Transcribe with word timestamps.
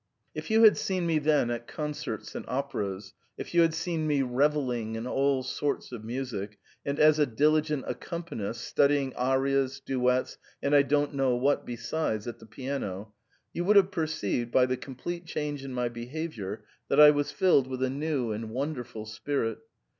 "If 0.33 0.49
you 0.49 0.63
had 0.63 0.77
seen 0.79 1.05
me 1.05 1.19
then 1.19 1.51
at 1.51 1.67
concerts 1.67 2.33
and 2.33 2.43
operas, 2.47 3.13
if 3.37 3.53
you 3.53 3.61
had 3.61 3.75
seen 3.75 4.07
me 4.07 4.23
revelling 4.23 4.95
in 4.95 5.05
all 5.05 5.43
sorts 5.43 5.91
of 5.91 6.03
music, 6.03 6.57
and 6.83 6.99
as 6.99 7.19
a 7.19 7.27
diligent 7.27 7.85
accompanist 7.87 8.63
studying 8.63 9.13
arias, 9.15 9.79
duets, 9.79 10.39
and 10.59 10.73
I 10.75 10.81
don't 10.81 11.13
know 11.13 11.35
what 11.35 11.67
besides 11.67 12.27
at 12.27 12.39
the 12.39 12.47
piano, 12.47 13.13
you 13.53 13.63
would 13.65 13.75
have 13.75 13.91
perceived, 13.91 14.51
by 14.51 14.65
the 14.65 14.75
complete 14.75 15.27
change 15.27 15.63
in 15.63 15.71
my 15.71 15.87
behaviour, 15.87 16.65
that 16.87 16.99
I 16.99 17.11
was 17.11 17.29
filled 17.31 17.67
with 17.67 17.83
a 17.83 17.89
new 17.91 18.31
and 18.31 18.49
wonderful 18.49 19.05
spirit. 19.05 19.59